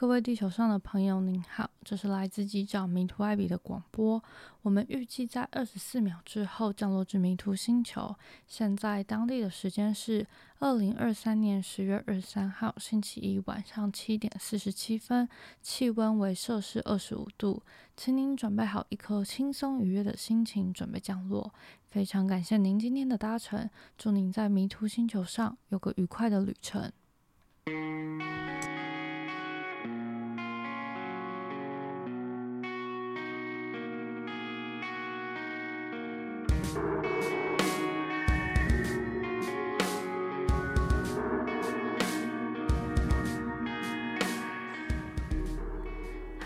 [0.00, 4.22] 各位地球上的朋友，您好，这是来自机长迷途艾比的广播。
[4.62, 8.14] 我们预计在二十四秒之后降落至迷途星球。
[8.46, 10.24] 现在当地的时间是
[10.60, 15.28] 二零二三年十月二十三号星期一晚上七点四十七分，
[15.60, 17.60] 气温为摄氏二十五度。
[17.96, 21.52] 请您准备好一颗轻松愉悦的心情，准备降落。
[21.90, 26.92] 非常感谢您今天的搭乘，祝您在迷途星球上有个愉快的旅程。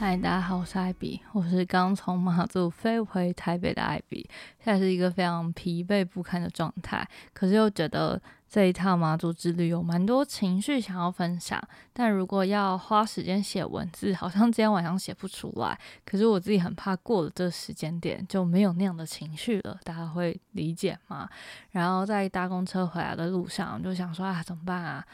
[0.04, 11.62] 嗨，大家好，我是艾比，我是刚从马祖飞回台北的艾比，现在是一个非常疲惫不堪的状态，可是又觉得这一趟马祖之旅有蛮多情绪想要分享，
[11.92, 21.28] 但如果要花时间写文字，好像今天晚上写不出来，可是我自己很怕过了这时间点就没有那样的情绪了，大家会理解吗？
[21.70, 25.06] 然后在搭公车回来的路上，就想说啊，怎么办啊？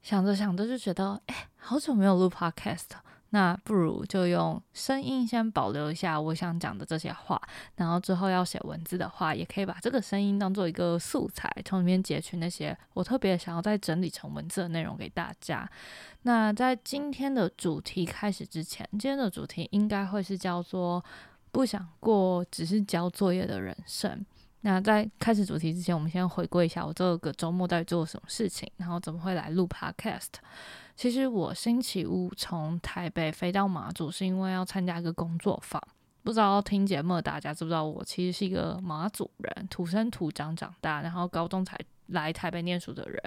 [0.00, 2.86] 想着想着就觉得，哎，好久没有录 podcast。
[3.32, 7.40] 那不如就用声音先保留一下我想讲的这些话，
[7.76, 15.68] 然后之后要写文字的话，也可以把这个声音当做一个素材，从里面截取那些我特别想要再整理成文字的内容给大家。
[16.22, 21.02] 那在今天的主题开始之前，今天的主题应该会是叫做
[21.52, 24.26] “不想过只是交作业的人生”。
[24.62, 30.26] 那在开始主题之前，我们先回顾一下我这个周末到底做什么事情，然后怎么会来录 Podcast。
[31.00, 35.82] 其实我星期五从台北飞到马祖，是因为要参加一个工作坊。
[36.22, 41.74] 不知道听节目的大家知不知道，我其实是一个马祖人，土生土长长大，然后高中才
[42.08, 43.18] 来台北念书的人。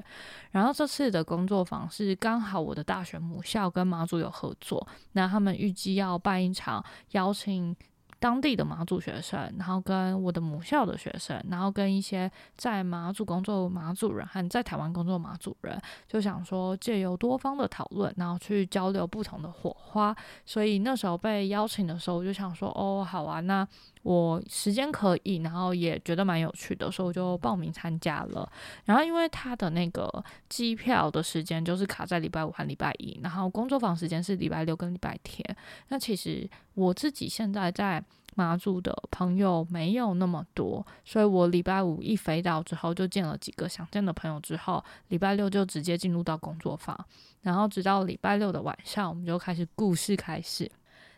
[0.51, 7.75] 然后这次的工作坊是刚好我的大学母校跟马祖有合作，那他们预计要办一场邀请。
[8.23, 15.77] 当地的马祖学生，然后跟我的母校的学生，然后跟一些在马祖工作马祖人和在台湾工作马祖人，
[16.07, 20.15] 就想说借由多方的讨论，然后去交流不同的火花。
[20.45, 23.67] 所以那时候被邀请的时候，我就想说，哦，好啊，那。
[24.03, 28.51] 我时间可以，然后也觉得蛮有趣的，所以我就报名参加了。
[28.83, 35.41] 然后因为他的那个机票的时间就是卡在礼拜五和礼拜一，然后工作坊时间是礼拜六跟礼拜天。
[35.87, 38.03] 那其实我自己现在在
[38.35, 46.97] 马祖的朋友没有那么多，所以我礼拜五一飞到之后就见了几个想见的朋友，之后礼拜六就直接进入到工作坊，
[47.41, 50.71] 然后直到礼拜六的晚上，我们就开始故事开始。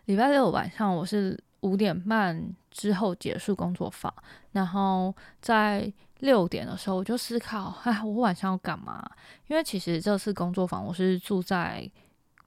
[0.06, 1.40] 礼拜六晚上我是。
[1.62, 4.14] 五点半之后结束工作坊，
[4.52, 5.12] 然后
[5.42, 9.04] 在六点的时候我就思考，哎，我晚上要干嘛？
[9.48, 11.90] 因为其实这次工作坊我是住在。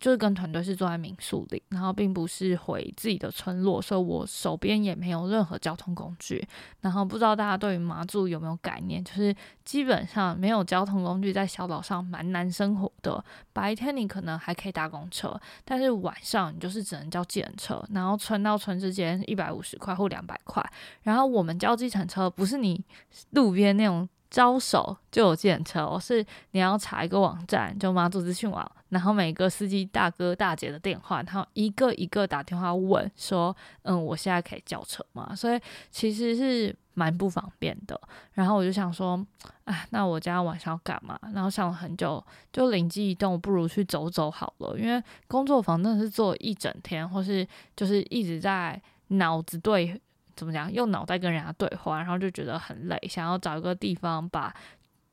[0.00, 6.47] 就是跟团队是坐在民宿里，然后并不是回自己的村落，所以我手边也没有任何交通工具。
[6.81, 9.03] 然后不知道大家对于马祖有没有概念？
[9.03, 13.25] 就是基本上没有交通工具，在小岛上蛮难生活的。
[13.53, 17.84] 白天你可能还可以搭公车，但是晚上你就是只能叫计程车。
[17.92, 20.64] 然后村到村之间一百五十块或两百块。
[21.03, 22.84] 然后我们叫计程车，不是你
[23.31, 24.08] 路边那种。
[24.31, 35.34] 招手就有计程车，是你要查一个网站，就马祖资讯网，然后每个司机大哥大姐的电话，然后一个一个打电话问说，嗯，我现在可以叫车吗？
[35.34, 35.59] 所以
[35.91, 37.99] 其实是蛮不方便的。
[38.33, 39.19] 然后我就想说，
[39.65, 41.19] 哎，那我今天晚上要干嘛？
[41.33, 42.22] 然后想了很久，
[42.53, 44.78] 就灵机一动，不如去走走好了。
[44.78, 49.99] 因为工作房真的是做一整天，或是就是一直在脑子对。
[50.38, 50.72] 怎么讲？
[50.72, 54.54] 用脑袋跟人家对话，然后就觉得很累，想要找一个地方把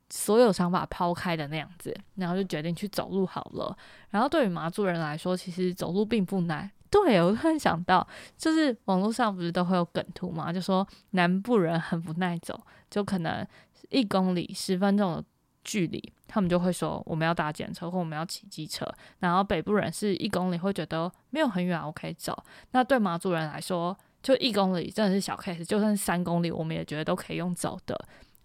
[0.08, 3.76] 所有想法抛开的那样子，然后就决定去走路好了。
[4.10, 6.70] 然后对于马祖人来说，其实走路并不难。
[6.88, 8.06] 对我突然想到，
[8.38, 12.58] 就是网络上不是都会有梗图嘛，就说南部人很不耐走，
[12.88, 13.44] 就可能
[13.90, 15.24] 一公里十分钟的
[15.64, 18.86] 距离，他们就会说我们要搭检车或我们要骑机车。
[19.18, 22.40] 然后北部人是一公里会觉得没有很远，我可以走。
[22.70, 23.94] 那对马祖人来说，
[24.26, 27.96] 就一公里真的是小 case，就算是三公里，我们也觉得都可以用走的。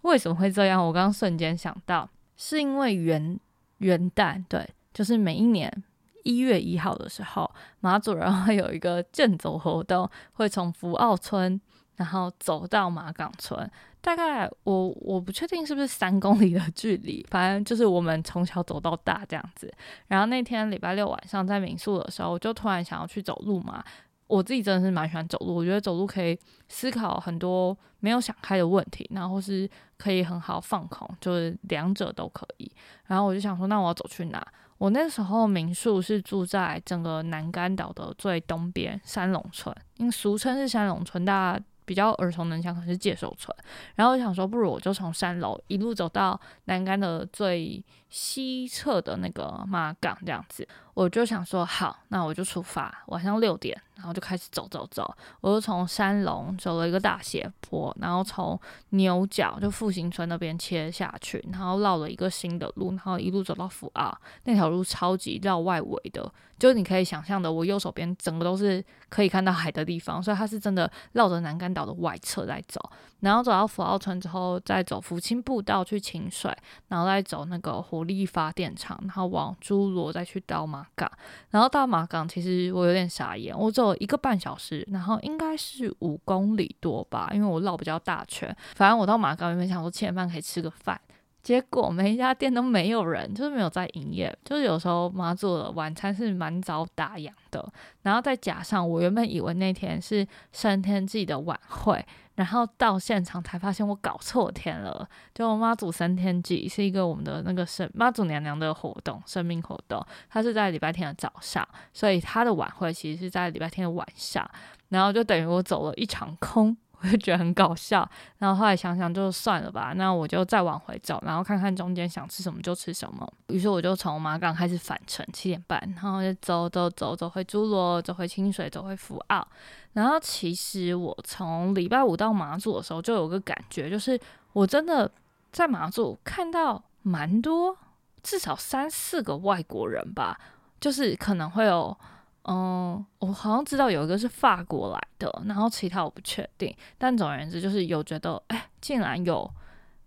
[0.02, 0.80] 为什么会这样？
[0.80, 3.36] 我刚刚瞬间想到，是因为元
[3.78, 4.64] 元旦，对，
[4.94, 5.82] 就是每一年
[6.22, 7.50] 一月一号的时候，
[7.80, 11.60] 马祖人会有一个健走活动，会从福澳村
[11.96, 13.68] 然后走到马港村，
[14.00, 19.68] 大概我我不确定是不是三公里的距离，反正就是我们从小走到大这样子。
[20.06, 23.84] 然后那天礼拜六晚上在民宿的时候，我就突然想要去走路嘛。
[24.32, 29.68] 我自己真的是蛮喜欢走路，我觉得走路可以思考很多没有想开的问题，然后是
[29.98, 32.72] 可以很好放空，就是两者都可以。
[33.08, 34.42] 然后我就想说，那我要走去哪？
[34.78, 41.64] 我那时候民宿是住在整个南干岛的最东边三龙村，因为俗称是三龙村，大家。
[41.84, 43.54] 比较耳熟能详，可是界首村。
[43.96, 50.66] 然后我想说，不如我就从三楼一路走到南竿的最西侧的那个马港这样子。
[50.94, 55.14] 我就想说，好，那我就出发，晚上六点，然后就开始走走走。
[55.40, 58.58] 我就从山龙走了一个大斜坡，然后从
[58.90, 64.12] 牛角就复兴村那边切下去，然后绕了一个新的路，然后一路走到福澳
[64.44, 66.30] 那条路，超级绕外围的。
[66.58, 72.80] 就是你可以想象的，我右手边整个都是可以看到海的地方，所以它是真的绕着南竿岛的外侧在走，
[73.22, 76.54] 然后走到福澳村之后，再走福清步道去清水，
[76.88, 81.10] 然后再走那个火力发电厂，然后往侏罗再去到马港，
[81.50, 91.00] 然后到马港其实我有点傻眼，我走一个半小时，然后应该是五公里多吧，因为我绕比较大圈，反正我到马港原本想说七点半可以吃个饭。
[91.42, 94.32] 结果每一家店都没有人，就是没有在营业。
[94.44, 97.68] 就是有时候妈做的晚餐是蛮早打烊的，
[98.02, 105.08] 然后再加上我原本以为那天是升天祭的晚会，然后到现场才发现我搞错天了。
[105.34, 114.48] 就妈祖升天祭是一个我们的那个神妈祖娘娘的活动，生命活动，它是在礼拜天的早上，所以它的晚会其实是在礼拜天的晚上，
[114.88, 116.76] 然后就等于我走了一场空。
[117.02, 118.08] 我就觉得很搞笑，
[118.38, 123.30] 然后后来想想就算了吧，那我就再往回走，然后看看中间想吃什么就吃什么。
[123.48, 129.46] 于是我就从马港开始返程，七点半，然后就走走走走回侏罗，走回清水，走回福澳。
[129.94, 134.18] 然后其实我从礼拜五到马祖的时候，就有个感觉，就是
[134.52, 135.10] 我真的
[135.50, 137.76] 在马祖看到蛮多，
[138.22, 140.38] 至少三四个外国人吧，
[140.80, 141.98] 就是可能会有。
[142.44, 146.74] 嗯，我好像知道有一个是法国来的，然后其他我不确定。
[146.98, 149.48] 但总而言之，就是有觉得，哎，竟然有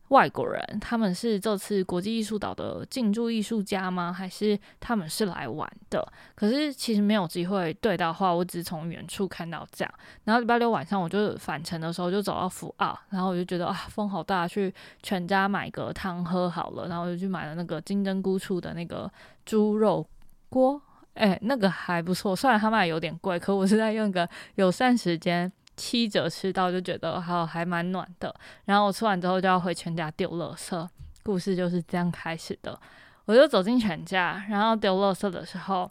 [0.10, 4.12] 外国人，他们是这次国际艺术岛的进驻艺术家吗？
[4.12, 6.06] 还是他们是来玩的？
[6.36, 9.94] 可是其实没有机会对到话，我只从远处看到这样。
[10.26, 19.10] 然后礼拜六晚上我就返程的时候就走到福澳，然后我就觉得啊，风好大，去全家买个汤喝好了，然后我就去买了那个金针菇出的那个
[19.46, 20.06] 猪肉
[20.50, 20.82] 锅。
[21.16, 28.36] 哎，那个还不错，虽然他卖有点贵，可我是在用个友善时间七折吃到，就觉得好还蛮暖的。
[28.66, 30.88] 然后我吃完之后就要回全家丢垃圾，
[31.24, 32.78] 故事就是这样开始的。
[33.24, 35.90] 我就走进全家，然后丢垃圾的时候，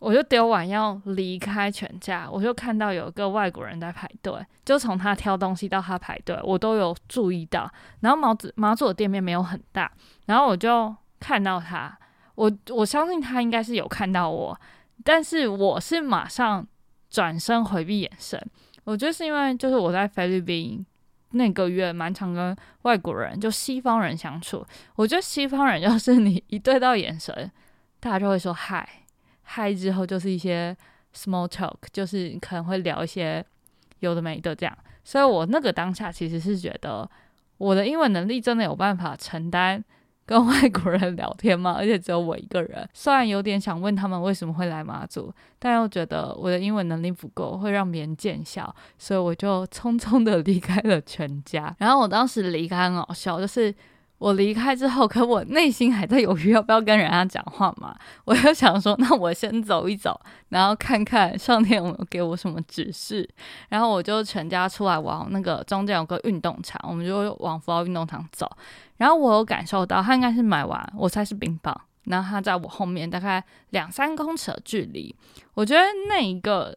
[0.00, 7.70] 我就丢完要离开全家，我就看到有一个外国人在排队，就从他挑东西到他排队，我都有注意到。
[8.00, 9.90] 然后毛子马祖的店面没有很大，
[10.26, 11.96] 然后我就看到他。
[12.38, 14.56] 我我相信他应该是有看到我，
[15.02, 16.64] 但是我是马上
[17.10, 18.40] 转身回避眼神。
[18.84, 20.86] 我觉得是因为就是我在菲律宾
[21.32, 24.64] 那个月蛮常跟外国人就西方人相处，
[24.94, 27.50] 我觉得西方人 要是你一对到眼神，
[27.98, 28.88] 大家就会说嗨
[29.42, 30.76] 嗨，之后就是一些
[31.12, 33.44] small talk，就是可能会聊一些
[33.98, 34.78] 有的没的这样。
[35.02, 37.10] 所以我那个当下其实是觉得
[37.56, 39.84] 我的英文能力真的有办法承担。
[40.28, 41.72] 跟外国人聊天嘛？
[41.72, 42.86] 而且只有我一个人。
[42.92, 51.74] 虽然有点想问他们为什么会来马祖，但又觉得我的英文能力不够，会让别人见笑，所以我就匆匆的离开了全家。
[51.78, 53.74] 然后我当时离开很好笑，就是。
[54.18, 57.96] 我离开之后，可我内心还在犹豫要不要跟人家讲话嘛。
[58.24, 63.28] 我就想说，那我先走一走，然后看看上天有没有给我什么指示。
[63.68, 68.50] 然后我就全家出来往那个中间有个运动场，我们就往福奥运动场走。
[68.96, 71.80] 然后我有感受到他应该是买完，我猜是冰棒。
[72.04, 75.14] 然后他在我后面大概两三公尺的距离。
[75.54, 76.76] 我觉得那一个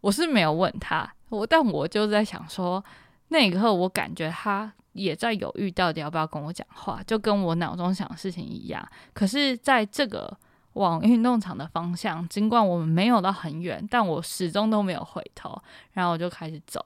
[0.00, 2.84] 我是没有问他，我但我就在想说，
[3.28, 4.72] 那一刻我感觉他。
[4.92, 8.86] 也在犹豫到底要不要跟我讲话，就跟我脑中想的事情一样。
[9.12, 10.36] 可是，在这个
[10.72, 15.56] 往运动场的方向，尽管我们没有到很远，但我始终都没有回头。
[15.92, 16.84] 然后我就开始走，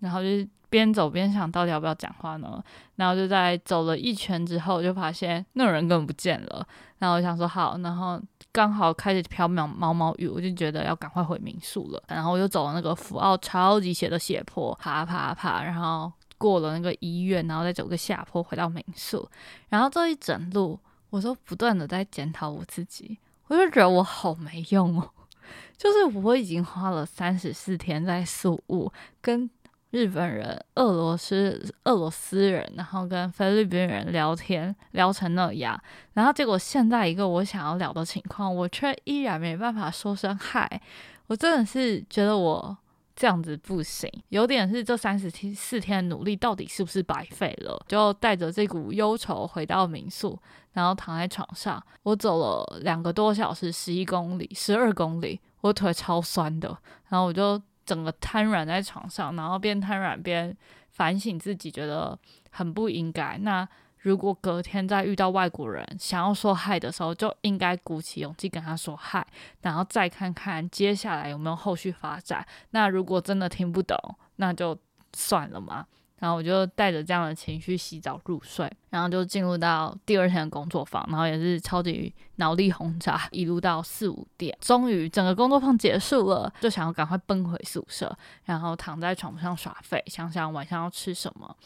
[0.00, 0.28] 然后就
[0.68, 2.62] 边走边想到底要不要讲话呢？
[2.96, 6.66] 然后就在走了一圈之后，就发现那个人根本不见了。
[6.98, 8.20] 然后我想说好，然后
[8.50, 12.02] 刚好开始飘渺毛毛雨，我就觉得要赶快回民宿了。
[12.08, 16.12] 然后我就走了那个福澳超级斜的斜坡，爬爬爬，然后。
[16.44, 19.26] 过了那个医院，然后再走个下坡回到民宿，
[19.70, 25.10] 然后这一整路，我都不断的在检讨我自己，我就觉得我好没用哦，
[25.78, 29.48] 就是我已经花了三十四天在宿务，跟
[29.90, 35.82] 日本人、俄罗斯、俄罗斯人，然后跟菲律宾人聊天聊成那样，
[36.12, 40.82] 然后结果现在一个我想要聊的情况，我却依然没办法说声嗨，
[41.28, 42.76] 我真的是觉得我。
[43.16, 47.80] 这样子不行，有点是这三十七四天的努力到底是不是白费了？
[47.86, 50.36] 就带着这股忧愁回到民宿，
[50.72, 56.76] 然后躺在床上，我走了两个多小时，十一公里，十二公里，我腿超酸的，
[57.08, 60.56] 然后我就整个瘫软在床上，然后边瘫软边
[60.90, 62.18] 反省自己，觉得
[62.50, 63.38] 很不应该。
[63.38, 63.68] 那
[64.04, 69.26] 如果隔天再遇到外国人想要说嗨的时候，就应该鼓起勇气跟他说嗨，
[69.62, 72.46] 然后再看看接下来有没有后续发展。
[72.72, 73.96] 那如果真的听不懂，
[74.36, 74.76] 那就
[75.14, 75.86] 算了嘛。
[76.18, 91.56] 然后我就带着这样的情绪洗澡入睡，然后就进入到第二天的工作坊，然后也是超级脑力轰炸，一路到四五点，终于整个工作坊结束了，就想要赶快奔回宿舍，然后躺在床上耍废，想想晚上要吃什么。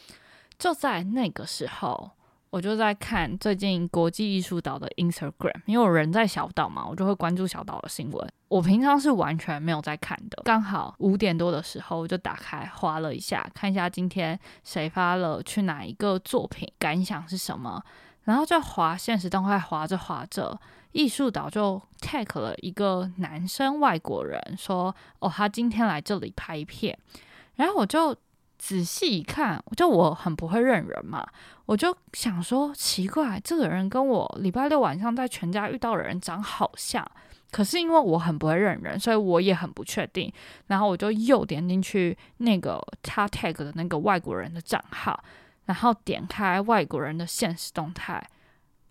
[0.57, 2.09] 就在那个时候。
[2.51, 8.27] 我就在看最近国际艺术岛的 Instagram，因为我人在小岛嘛，我就会关注小岛的新闻。
[8.47, 17.83] 我平常是完全没有在看的，刚好五点多的时候我就打开划了一下，看一下今天谁发了去哪一个作品，感想是什么。
[18.23, 20.59] 然后就划现实动态，划着划着，
[20.91, 26.97] 艺术岛就 tag 了一个男生外国人，说哦他今天来这里拍片，
[27.55, 28.15] 然后我就。
[28.59, 31.25] 仔细一看，就我很不会认人嘛，
[31.65, 37.03] 我就想说奇怪，这个人跟我礼拜六晚上在全家遇到的人长好像，
[37.51, 40.31] 可是因为我很不会认人，所以我也很不确定。
[40.67, 45.23] 然后我就又点进去那个他 tag 的那个外国人的账号，
[45.65, 48.21] 然后点开外国人的现实动态。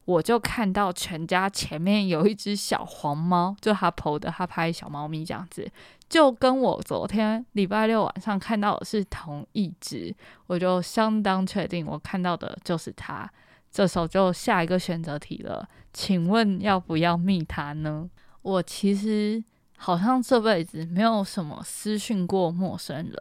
[0.09, 5.71] 我就看到全家前面有一只小黄猫，就他剖的，他拍小猫咪这样子，
[6.09, 10.15] 就跟我昨天礼拜六晚上看到的是同一只，
[10.47, 13.31] 我就相当确定我看到的就是它。
[13.71, 18.09] 这时候就下一个选择题了，请问要不要密他呢？
[18.41, 19.45] 我其实。
[19.81, 23.15] 好像这辈子没有什么私讯过陌生人，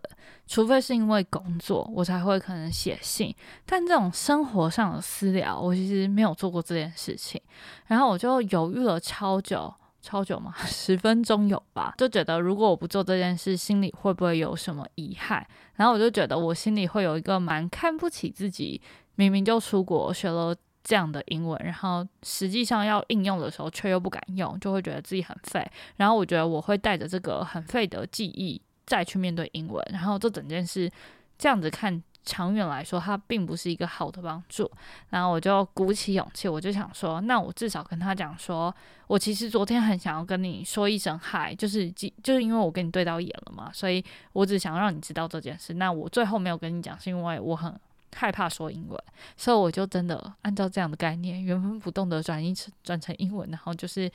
[0.47, 3.33] 除非是因为工作，我才会可能写信。
[3.65, 7.39] 但这种生活上的私聊，我其实没有做过这件事情。
[7.85, 9.71] 然后我就犹豫了超久，
[10.01, 11.93] 超久嘛， 十分钟有吧？
[11.97, 15.45] 就觉得如果我不做这件事，心里会不会有什么遗憾？
[15.75, 18.81] 然后我就觉得我心里会有一个蛮看不起自己，
[19.15, 20.55] 明明就出国学了。
[20.87, 25.69] 这样的英文，然后实际上要应用的时候却又不敢用，就会觉得自己很废。
[25.97, 30.89] 然后我觉得我会带着这个很废的记忆再去面对英文，然后这整件事
[31.37, 34.71] 这样子看，长远来说它并不是一个好的帮助。
[35.09, 38.73] 然后我就鼓起勇气，我就想说，那我至少跟他讲说，
[39.07, 44.01] 我其实昨天很想要跟你说一声嗨，就是就是因为我跟你对到眼了嘛，所以
[44.31, 45.73] 我只想让你知道这件事。
[45.73, 47.77] 那我最后没有跟你讲，是因为我很。
[48.17, 48.99] 害怕说英文，
[49.37, 54.11] 所以我就真的按照这样的概念原封不动的转译成转成英文，然后就是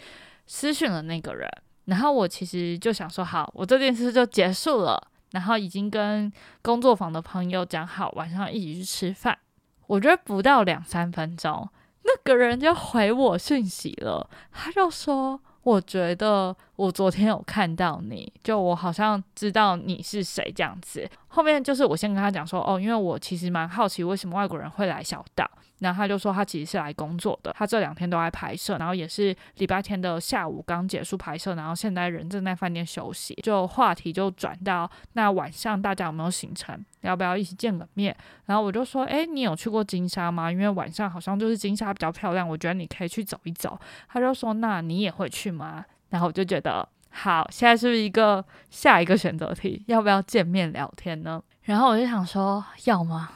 [0.47, 1.49] 私讯了那个人。
[1.85, 5.09] 然后我其实就想说，好，我这件事就结束了。
[5.31, 6.31] 然后已经跟
[6.61, 9.39] 工作坊的朋友讲好，晚上一起去吃饭。
[9.87, 11.69] 我觉得不到两三分钟，
[12.03, 15.41] 那个人就回我讯息了，他就说。
[15.63, 21.09] 我觉得我昨天有看到你，就我好像知道你是谁这样子。
[21.33, 25.51] 后面就是我先跟他讲说，哦，因为我其实蛮好奇为什么外国人会来小岛。
[25.79, 38.17] 然后他就说他其实是来工作的，他这两天都在拍摄，然后也是礼拜天的下午刚结束拍摄，然后现在人正在饭店休息，就话题就转到那晚上大家有没有行程，要不要一起见个面？
[38.47, 40.53] 然后我就说，哎，你有去过金沙吗？
[40.53, 43.77] 因为晚上好像就是金沙比较漂亮，我觉得你可以去走一走。
[44.09, 45.85] 他就说，那你也会去吗？
[46.11, 51.43] 然后我就觉得好，现在是不是一个下一个选择题，要不要见面聊天呢？
[51.63, 53.29] 然后我就想说，要吗？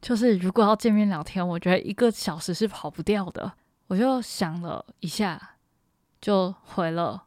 [0.00, 3.50] 就是如果要见面聊天，我觉得一个小时是跑不掉的。
[3.86, 5.56] 我就想了一下，
[6.20, 7.24] 就回了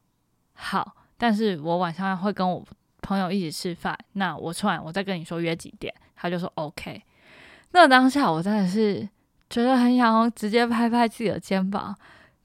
[0.54, 0.96] 好。
[1.18, 2.64] 但是我晚上会跟我
[3.02, 5.94] 朋友一起吃饭，那我吃完我再跟你说约几点。
[6.16, 7.02] 他就说 OK。
[7.72, 9.08] 那当下我真的是
[9.50, 11.96] 觉得很想直接拍拍自己的肩膀，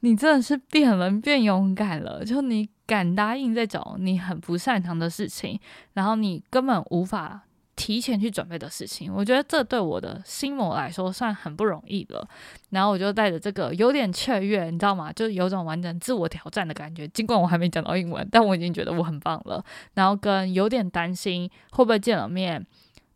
[0.03, 5.59] 你真的是变人变勇敢了，就你敢答应这种你很不擅长的事情，
[5.95, 7.43] 然后你根本无法。
[7.75, 12.29] 提前去准备的事情，我觉得这对我的心魔来说算很不容易了。
[12.69, 15.11] 然后我就带着这个有点雀跃，你知道吗？
[15.11, 17.09] 就有种完整自我挑战的感觉。
[17.09, 19.65] 尽管我还没讲到英文，但我已经觉得我很棒了。
[19.95, 22.65] 然后跟有点担心会不会见了面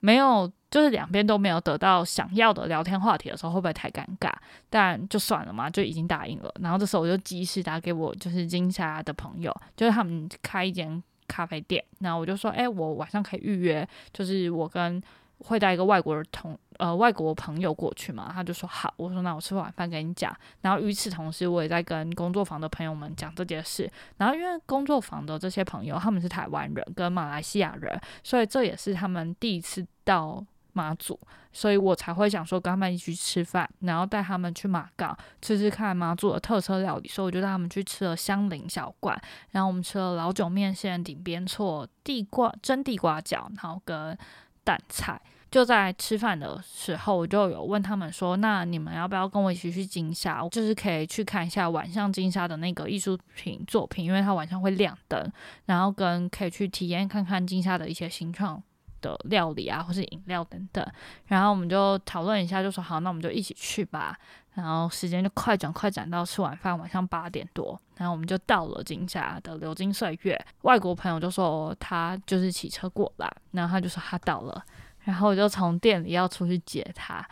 [0.01, 4.31] 没有，就是两边都没有得到想要的聊天话题的时候会不会太尴尬？
[4.69, 6.55] 但就算了嘛，就已经答应了。
[6.61, 11.03] 然后这时候我就及时打给我就是金沙的朋友，就是他们开一间。
[11.29, 15.03] 咖啡店，那我就说，哎，我晚上可以预约，就是我跟
[15.39, 20.33] 会带一个外国的同呃外国朋友过去嘛，他就说好，我说那我吃晚饭给你讲。
[20.61, 23.91] 然后与此同时，我也在跟工作坊的朋友们讲这件事。
[24.19, 30.47] 然后因为工作坊的这些朋友他们是台湾人跟马来西亚人，所以这也是他们第一次到。
[30.77, 31.19] 妈祖，
[31.53, 39.19] 所以我才会想说跟他们一起去吃饭，然后带他们去马港吃吃看妈祖的特色料理，所以我就带他们去吃了香菱小馆，
[39.53, 44.17] 然后我们吃了老酒面线、顶边错、地瓜蒸地瓜饺，然后跟
[44.63, 45.21] 蛋菜。
[45.49, 50.47] 就在吃饭的时候，我就有问他们说：“那你们要不要跟我一起去金沙？
[50.51, 55.33] 就是可以去看一下晚上金沙的那个艺术品作品，因为它晚上会亮灯，
[55.65, 58.61] 然后跟可以去体验看看金沙的一些新创。”
[59.07, 60.85] 的料理啊，或是饮料等等，
[61.27, 64.19] 然后我们就讨论一下，就说好，那我们就一起去吧。
[64.55, 70.47] 然后时间就快转快转到吃晚饭，晚上八点多，然后我们就到了金沙的流金岁月。
[70.63, 74.65] 外国朋友就说他就是骑车过来，然后他就说他到了，
[75.01, 77.23] 然后我就从店里要出去接他，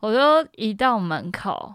[0.00, 1.74] 我就一到门口，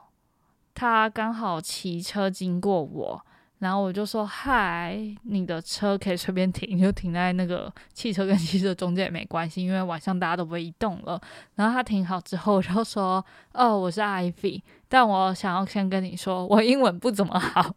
[0.73, 3.25] 他刚好骑车经过我。
[3.65, 11.19] 然后我就说：“嗨，你的车可以随便停，就停在那个汽车跟汽车中间也没关系，因为晚上大家都不会移动了。”
[11.55, 17.75] 然后他停好之后，我就说：“哦，我是 Ivy，但我想要先跟你说，我英文不怎么好。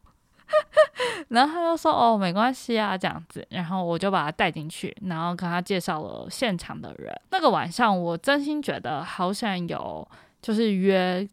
[1.28, 7.18] ”然后他就说：“哦，没关系啊，这样子。”然后我就把他带进去，然后跟他介绍了现场的人。
[7.30, 10.06] 那个晚上，我真心觉得好想有，
[10.42, 11.26] 就是约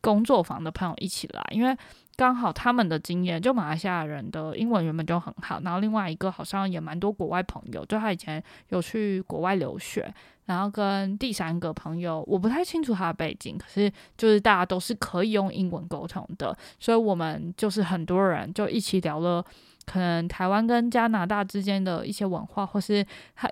[0.00, 1.76] 工作坊的朋友一起来，因为。
[2.20, 10.12] 刚好他们的经验，就马来西亚人的英文原本就很好，然后另外一个好像也蛮多国外朋友，就他以前有去国外留学，
[10.44, 19.42] 然后跟第三个朋友，我不太清楚他的背景，可是就是大家都是可以用英文沟通的，所以我们就是很多人就一起聊了。
[19.86, 23.04] 可能台湾跟加拿大之间的一些文化，或是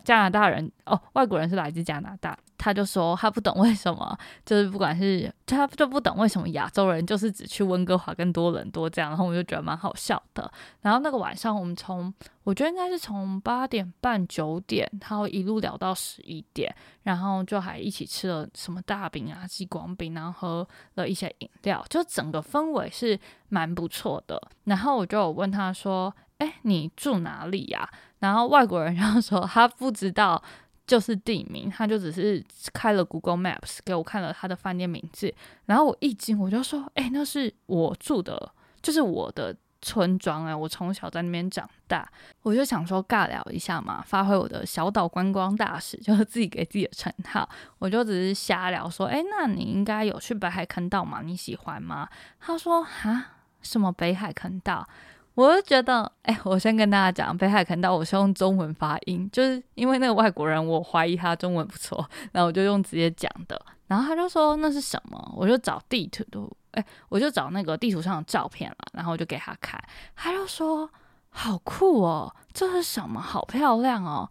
[0.05, 10.51] 加拿大人哦，外国人是来自加拿大，他就说他不懂为什么，就是不管是他就不懂为什么亚洲人就是只去温哥华跟多伦多这样，然后我就觉得蛮好笑的。
[10.83, 12.13] 然后那个晚上我们从
[12.49, 24.41] 我觉得应该是从八点半九点，然后一路聊到十一点，然后就还一起吃了什么大饼啊、激光饼，然后喝了一些饮料，就整个氛围是蛮不错的。
[24.65, 26.15] 然后我就问他说。
[26.39, 27.91] 哎，你住哪里呀？
[28.21, 30.41] 然后外国人 然后说他不知道，
[30.87, 32.41] 就是地名，他就只是
[32.73, 35.35] 开了 Google Maps 给我看了他的饭店名字。
[35.67, 42.09] 然后我一惊，我就说：“哎，那是我住的，就是我的村庄哎，我从小在那边长大。”
[42.43, 47.49] 我就想说尬聊一下嘛，发挥我的小岛观光大使， 就是自己给自己的称号。
[47.79, 51.21] 我就只是瞎聊说：“哎，那你应该有去北海坑道吗？
[51.23, 52.09] 你喜欢吗？”
[52.41, 53.25] 他说：“哈，
[53.63, 54.87] 什么北海坑道？”
[55.35, 66.25] 我就觉得，哎，我先跟大家讲，北海坑道我是用中文发音，就是因为那个外国人，我怀疑他中文不错， 然后我就用直接讲的，然后他就说那是什么，我就找地图
[66.73, 69.83] 哎，我就找那个地图上的照片了，然后我就给他看，
[70.15, 70.91] 他就说
[71.31, 73.21] 好酷哦，这是什么？
[73.21, 74.31] 好漂亮哦，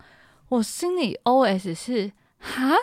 [0.49, 2.75] 我心里 OS 是哈。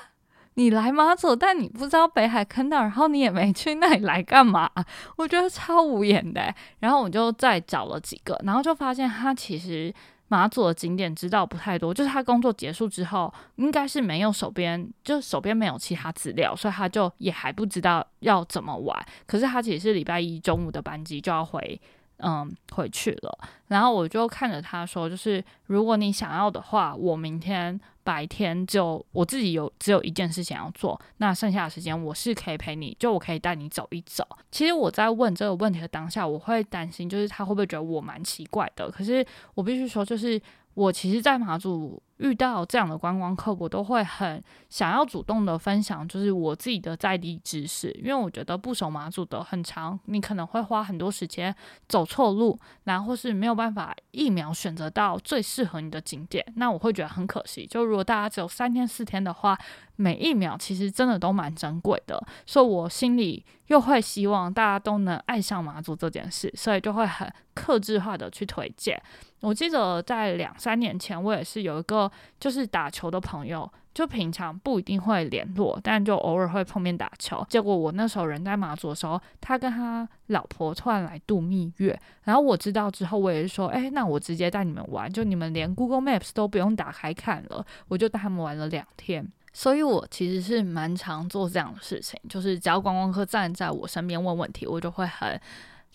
[0.56, 4.70] 你来马祖，但你不知道北海坑道，然后你也没去，那你来干嘛？
[5.16, 6.54] 我觉得超无言的。
[6.78, 9.92] 然后我就再找了几个，然后就发现他其实
[10.34, 19.06] 马祖的景点知道不太多，就是他工作结束之后，应该是没有手边，就手边没有其他资料，所以他就也还不知道要怎么玩。
[19.26, 21.80] 可是他其实是礼拜一中午的班机就要回。
[22.18, 34.24] 嗯，回去了，然后我就看着他说，就是如果你想要的话，我明天白天就我自己有只有一件事情要做，那剩下的时间我是可以陪你，就我可以带你走一走。
[34.52, 38.88] 其实我在问这个问题的当下，我会担心，就是他会不会觉得我蛮奇怪的？
[38.90, 40.40] 可是我必须说，就是
[40.74, 42.00] 我其实，在马祖。
[42.18, 51.54] 遇到这样的观光客，我都会很想要主动的分享，就是我自己的在地知识，因为我觉得不熟马祖的很长，你可能会花很多时间
[51.88, 57.66] 走错路，然后是没有办法一秒选择到最适合你的景点，那我会觉得很可惜。
[57.66, 59.58] 就如果大家只有三天四天的话，
[59.96, 69.00] 每一秒其实真的都蛮珍贵的，所以我心里又会希望大家都能爱上马祖这件事，所以就会很克制化的去推荐。
[69.40, 72.03] 我记得在两三年前，我也是有一个
[72.40, 77.44] 就是打球的朋友，就平常不一定会联络，但就偶尔会碰面打球。
[77.48, 89.26] 结果我那时候人在马祖的时候，他跟他老婆突然来度蜜月，然后我知道之后，我也是说，哎，那我直接带你们玩，就你们连 Google Maps 都不用打开看了，我就带他们玩了两天。
[89.52, 95.40] 所以我其实是蛮常做这样的事情，就是只要观光客站在我身边问问题，我就会很。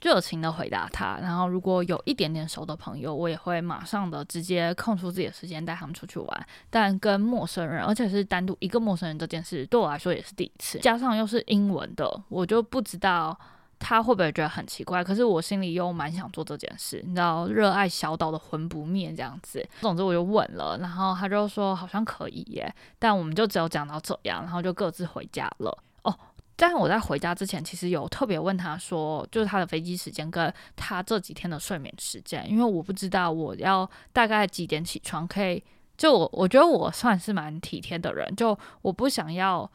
[0.01, 1.17] 热情的回答他。
[1.21, 6.47] 然后如果有一点点熟的朋友，我也会马上的直接空出自己的时间带他们出去玩。
[6.69, 13.38] 但跟陌生人，而且是单独一个陌生人这件事，对我来说也是第一次，加上又是英文的，我就不知道。
[13.81, 15.01] 他会不会觉得很奇怪？
[15.01, 19.65] 可是我心里又蛮想做这件事，你知道，热爱小岛的魂不灭这样子。
[19.79, 25.77] 总之我就问了，然后他就说好像可以耶，但我们就只有讲到这样，然后就各自回家了。
[26.62, 35.63] 但是我在回家之前，其实有特别问他说，就是他的飞机时间跟他这几天的睡眠时间，因为我不知道我要大概几点起床可以。
[35.98, 39.72] 就我我觉得我算是蛮体贴的人，就我不想要，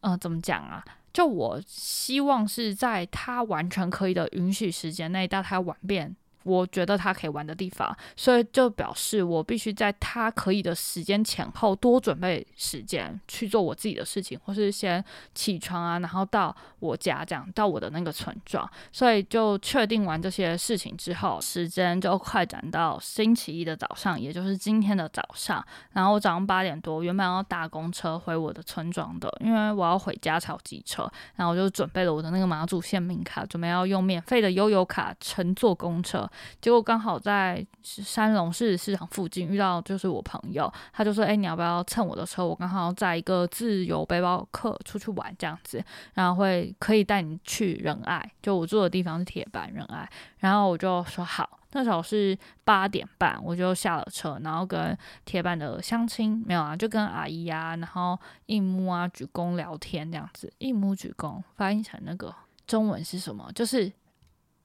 [0.00, 0.84] 嗯，怎么讲啊？
[1.12, 6.16] 就我希望是在他完全可以的允许时间内到他玩遍。
[6.44, 18.68] 我觉得他可以玩的地方，所以就表示我必须在他可以的时间前后多准备时间去做我自己的事情，或是先起床啊，然后到我家这样，到我的那个村庄。
[18.90, 25.64] 所以就确定完这些事情之后，时间就快转到星期一的早上，也就是今天的早上。
[25.92, 31.10] 然后我早上八点多，原本要搭公车回我的村庄的，因为我要回家才有机车。
[31.36, 36.28] 然后我就准备了我的那个马祖县民卡，准备要用免费的悠游卡乘坐公车。
[36.60, 42.46] 结果刚好在三龙市市场附近遇到，就是我朋友，他就说：“哎，你要不要蹭我的车？
[42.46, 45.82] 我刚好载一个自由背包客出去玩这样子，
[46.14, 51.58] 然后会可以带你去仁爱，就我住的地方是铁板仁爱。”然后我就说好。
[51.74, 60.52] 那时候是八点半，我就下了车，然后跟铁板的相亲没有啊，就跟阿姨啊，然后应木啊鞠躬聊天这样子。
[60.58, 62.34] 应木鞠躬翻译成那个
[62.66, 63.50] 中文是什么？
[63.54, 63.90] 就是。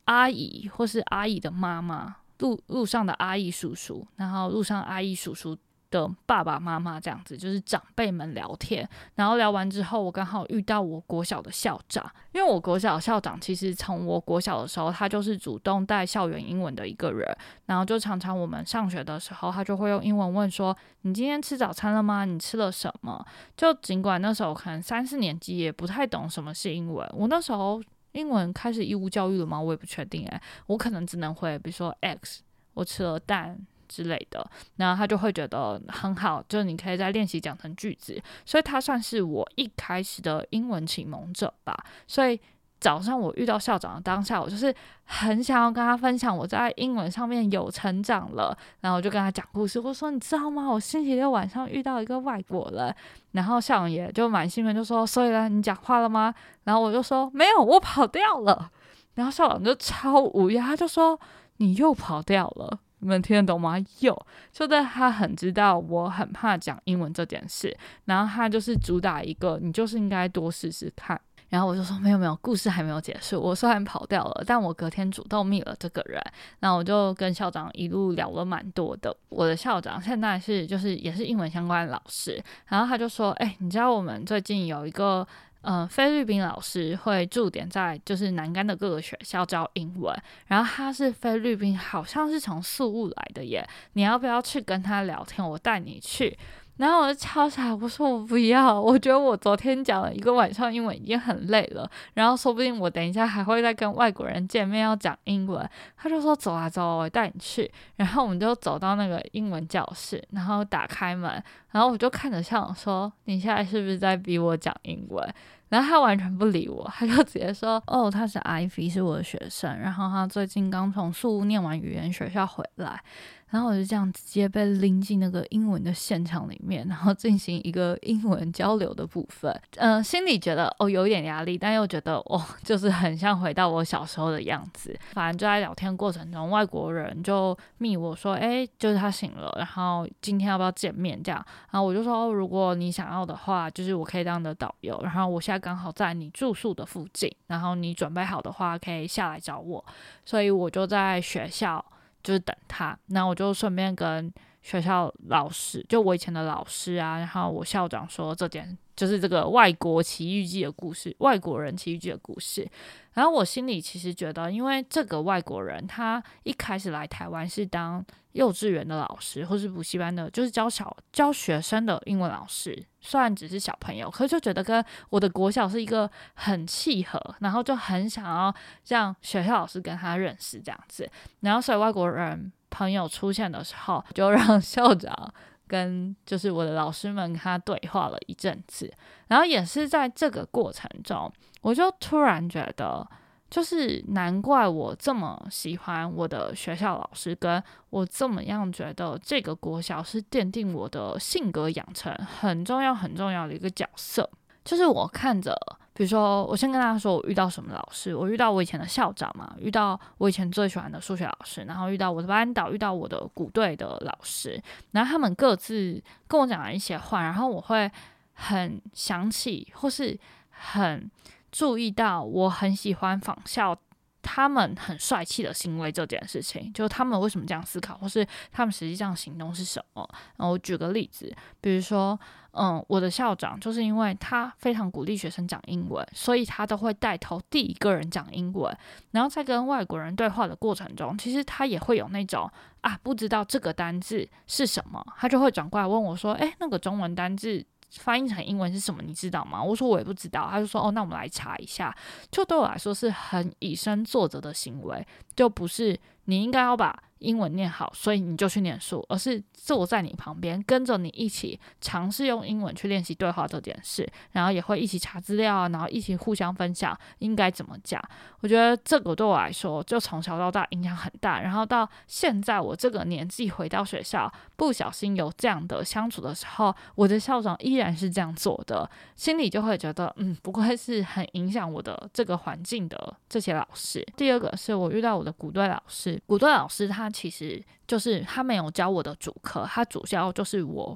[0.07, 5.57] 阿姨或是阿姨的妈妈，路路上的阿姨叔叔，然后路上阿姨叔叔
[5.89, 8.87] 的爸爸妈妈这样子，就是长辈们聊天。
[9.15, 17.25] 然后聊完之后，我刚好遇到我国小的校长，因为我国小校长其实从我国小的时候，他就是主动带校园英文的一个人。
[17.65, 22.23] 然后就常常我们上学的时候，他就会用英文问说：“你今天吃早餐了吗？
[22.23, 23.25] 你吃了什么？”
[23.57, 27.81] 就尽管那时候可能三四年级也不太懂什么是英文，我那时候。
[28.17, 29.61] 英文开始义务教育了吗？
[29.61, 32.41] 我也不确定诶，我可能只能会，比如说 X，
[32.73, 42.39] 我吃了蛋之类的，然后他就会觉得很好，就是你可以在练习讲成句子，所以他算是我一开始的英文启蒙者吧，所以。
[42.79, 44.73] 早上我遇到校长的当下，我就是
[45.05, 50.69] 很想要跟他分享我在英文上面有成长了，然后我就跟他讲故事，我说你知道吗？
[50.69, 52.95] 我星期六晚上遇到一个外国人，
[53.31, 56.33] 然后校长也就蛮兴奋，就说所以呢，你讲话了吗？
[56.65, 58.69] 然后我就说没有，我跑掉了。
[59.15, 61.19] 然后校长就超无语，他就说
[61.57, 63.75] 你又跑掉了，你们听得懂吗？
[64.01, 71.19] 又就在他很知道我很怕讲英文这件事，然后他就是主打一个，你就是应该多试试看。
[71.49, 73.39] 然后我就说没有没有，故事还没有结束。
[73.39, 76.21] 我虽然跑掉了，但我隔天主动密了这个人。
[76.59, 79.15] 然后我就跟校长一路聊了蛮多的。
[79.29, 82.43] 我的校长现在是就是也是英文相关的老师。
[82.67, 85.25] 然后他就说：“哎，你知道我们最近有一个
[85.61, 90.13] 嗯菲律宾老师会驻点在就是南干的各个学校教英文。
[90.47, 93.65] 然后他是菲律宾，好像是从宿务来的耶。
[93.93, 95.47] 你要不要去跟他聊天？
[95.49, 96.37] 我带你去。”
[96.77, 105.67] 然后我就超傻，我说我不要，我觉得我昨天讲了一个晚上英文已经很累了，然后说不定我等一下还会再跟外国人见面要讲英文。
[105.97, 107.69] 他就说走啊走，我带你去。
[107.95, 115.33] 然后我们就走到那个英文教室，然后打开门，然后我就看着校长说：“你现在是不是在逼我讲英文？”
[115.69, 123.01] 然后他完全不理我，他就直接说：“哦，他是 Ivy，是我的学生，然后他最近刚从宿念完语言学校回来。”
[123.49, 129.57] 然后我就这样直接被拎进那个英文的现场里面，然后进行一个英文交流的部分。
[129.77, 134.97] 嗯，心里觉得哦有一点压力，但又觉得哦就是很像回到我小时候的样子。
[135.13, 141.45] 反正就在聊天过程中，外国人就密我说，哎，就是他醒了，然后今天要不要见面这样？
[141.71, 144.99] 然后我就说，如果你想要的话，就是我可以当你的导游。
[145.03, 149.83] 然后我现在刚好在你住宿的附近，然后你准备好的话可以下来找我。
[150.25, 151.83] 所以我就在学校。
[152.23, 162.67] 就是等他，那我就顺便跟学校老师，就我以前的老师啊，然后我校长说这件就是这个外国奇遇记的故事，外国人奇遇记的故事。
[163.13, 172.83] 然后我心里其实觉得，因为这个外国人他一开始来台湾是当幼稚园的老师，或是补习班的，就是教小教学生的英文老师。
[173.01, 178.53] 虽然只是小朋友，可是就觉得跟我的国小是一个很契合，然后就很想要
[178.87, 181.09] 让学校老师跟他认识这样子。
[181.39, 185.33] 然后所以外国人朋友出现的时候，就让校长
[185.67, 188.91] 跟就是我的老师们跟他对话了一阵子。
[189.27, 191.31] 然后也是在这个过程中。
[191.61, 193.05] 我就突然觉得，
[193.49, 204.29] 就是难怪我这么喜欢我的学校老师，跟我这么样觉得这个国小是奠定我的性格养成很重要很重要的一个角色。
[204.63, 205.53] 就是我看着，
[205.97, 217.91] 比如说，我先跟大家说我遇到什么老师，我遇到我以前的校长嘛，遇到我以前最喜欢的数学老师，然后遇到我的班导，遇到我的鼓队的老师，然后他们各自跟我讲了一些话，然后我会
[218.33, 220.15] 很想起或是
[220.49, 221.09] 很。
[221.49, 223.75] 注意到我很喜欢仿效
[224.21, 230.07] 他们很帅气的行为这件事情，就他们为什么这样思考，或是他们实际上行动是什么？
[230.35, 232.19] 然后我举个例子，比如说，
[232.57, 238.75] 嗯，我的校长就是因为他非常鼓励学生讲英文，所以他都会带头第一个人讲英文，
[239.11, 242.49] 然后在跟外国人对话的过程中，其实他也会有那种
[242.81, 249.01] 啊，不知道这个单字是什么，他就会转过来问我说：“诶，那个中文单字。”翻译成英文是什么？
[249.01, 249.63] 你知道吗？
[249.63, 250.49] 我说我也不知道。
[250.51, 251.95] 他就说：“哦，那我们来查一下。”
[252.29, 255.07] 就对我来说是很以身作则的行为，
[255.37, 257.01] 就不是你应该要把。
[257.19, 267.99] 英文念好，所以你就去念书，而是坐在你旁边，跟着你一起尝试用英文去练习对话这件事，然后也会一起查资料啊，然后一起互相分享应该怎么讲。
[268.41, 271.41] 我觉得这个对我来说，就从小到大影响很大。
[271.41, 284.05] 然后到现在我这个年纪回到学校，不小心有这样的相处的时候，我的校长依然是这样做的，心里就会觉得，嗯，不愧是很影响我的这个环境的这些老师。
[284.15, 287.09] 第二个是我遇到我的鼓队老师，鼓队老师他。
[287.09, 290.95] 其实就是他没有教我的主课，他主教就是我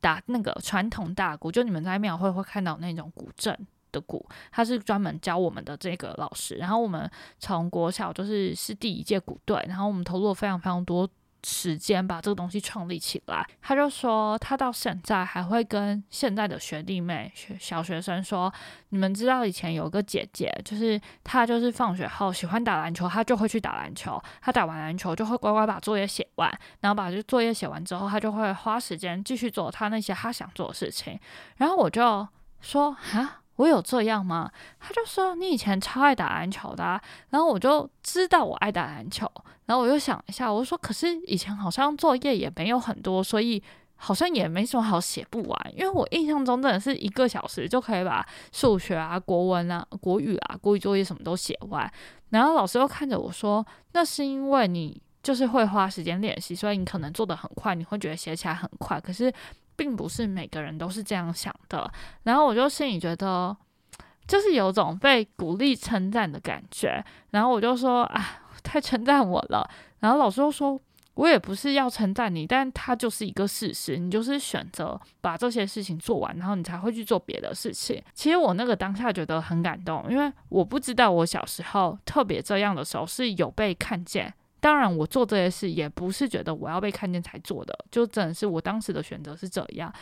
[0.00, 3.54] 打那个传统大鼓，就你们在庙会会看到那种古镇
[3.92, 6.54] 的鼓，他是专门教我们的这个老师。
[6.54, 11.08] 然后我们从国小就是是第一届鼓队，然后我们投入了非常非常多。
[11.44, 18.52] 时间把这个东西创立起来，他就说他到现在还会跟现在的学弟妹、学小学生说
[18.90, 24.22] ：“你们知道以前有个姐姐，就是她就是放学后喜欢打篮球，她就会去打篮球。
[24.40, 26.50] 她打完篮球就会乖乖把作业写完，
[26.80, 31.18] 然后把这作业写完之后，她就会花时间继续做她那些她想做的事情。
[31.56, 32.28] 然后我就
[32.60, 34.50] 说：啊。”我有这样吗？
[34.78, 39.30] 他就说你以前超爱打篮球的，啊然后我就知道我爱打篮球，
[39.66, 43.62] 然后我又想一下，我说可是以前好像作业也没有很多，所以
[43.96, 51.92] 好像也没什么好写不完，因为我印象中真的是一个小时就可以把数学啊、国文啊、国语啊、国语作业什么都写完，
[52.30, 59.30] 然后老师又看着我说，那是因为你就是会花时间练习，所以你可能做的很快，你会觉得写起来很快，可是。
[59.80, 61.90] 并不是每个人都是这样想的，
[62.24, 63.56] 然后我就心里觉得，
[64.26, 69.66] 就是有种被鼓励称赞的感觉，然后我就说啊，太称赞我了。
[70.00, 70.78] 然后老师又说，
[71.14, 78.02] 我也不是要称赞你，但它就是一个事实，你就是选择把这些事情做完，然后你才会去做别的事情。
[78.12, 84.34] 其实我那个当下觉得很感动，因为我不知道我小时候特别这样的时候是有被看见。
[84.60, 89.92] 当然，我做这些事也不是觉得我要被看见才做的，就真的是我当时的选择是这样。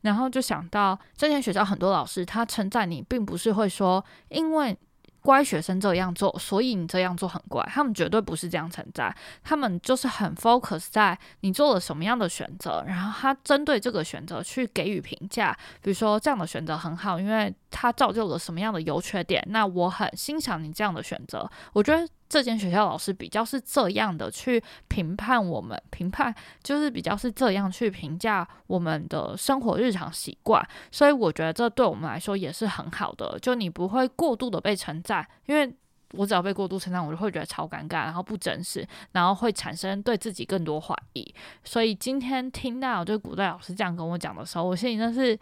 [0.00, 4.76] 然后就想到，这间学校很多老师他称赞你，并不是会说因为
[5.20, 7.60] 乖学生这样做，所以你这样做很乖。
[7.68, 15.56] 他们绝对不是这样称赞，他们就是很 focus 在你做了什么样的选择，然后他针对这个选择去给予评价。
[15.82, 19.44] 比如说这样的选择很好，因为它造就了什么样的优缺点。
[19.50, 22.08] 那我很欣赏你这样的选择，我觉得。
[22.28, 33.38] 这间学校老师比较是这样的去评判我们，评判就是比较是这样去评价我们的生活日常习惯，所以我觉得这对我们来说也是很好的。
[33.40, 35.72] 就你不会过度的被称赞，因为
[36.12, 41.34] 我只要被过度称赞，我就会觉得超尴尬，然后不真实，然后会产生对自己更多怀疑。
[41.62, 45.38] 所以今天听到就古代老师这样跟我讲的时候，我心里真是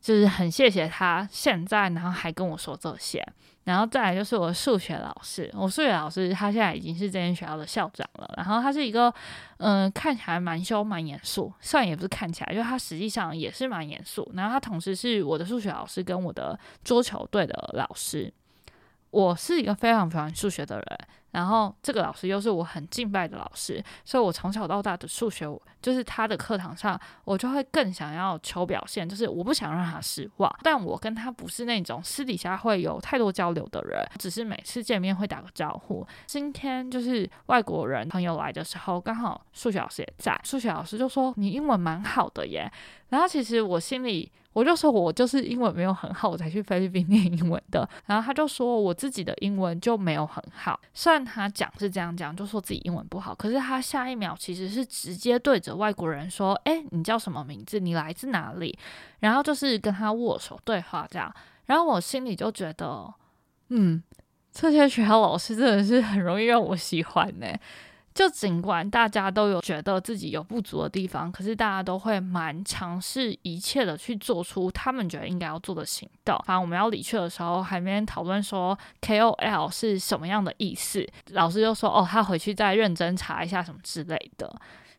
[0.00, 3.26] 就是很谢谢他现在，然后还跟我说这些。
[3.64, 8.34] 然后再来就是我数学老师，我数学老师他现在已经是这间学校的校长了。
[8.36, 9.12] 然后他是一个，
[9.58, 14.28] 嗯，看起来蛮凶、蛮严肃，虽然也不是看起来，因为他实际上也是蛮严肃。
[14.34, 18.32] 然后他同时是我的数学老师跟我的桌球队的老师。
[19.10, 20.98] 我是一个非常非常数学的人。
[21.32, 25.46] 然后这个老师又是我很敬拜的老师，所以我从小到大的数学，
[25.80, 30.56] 就是他的课堂上，我就会更想要求表现，就是我不想让他失望。
[30.62, 36.06] 但我跟他不是那种私底下会有太多交流的人，只是每次见面会打个招呼。
[36.26, 42.70] 今天就是外国人朋友来的时候，刚好数学老师也在，数学老师就说你英文蛮好的耶。
[43.08, 44.30] 然后其实我心里。
[44.52, 47.88] 我就说，我就是英文没有很好，我才去菲律宾念英文的。
[48.06, 50.78] 然后他就说，我自己的英文就没有很好。
[50.92, 57.80] 虽然他讲是这样讲，就说自己英文不好，可是他下一秒其实是直接对着外国人说：“哎，你叫什么名字？
[57.80, 58.78] 你来自哪里？”
[59.20, 61.34] 然后就是跟他握手对话这样。
[61.66, 63.14] 然后我心里就觉得，
[63.68, 64.02] 嗯，
[64.52, 67.46] 这些学校老师真的是很容易让我喜欢呢。
[68.14, 76.36] 就尽管大家都有觉得自己有不足的地方，可是大家都会蛮尝试一切的去做出他们觉得应该要做的行动。
[76.46, 84.54] 反正我们要离去的时候，还没讨论说 KOL 是什么样的意思，老师就说哦，他回去再认真查一下什么之类的。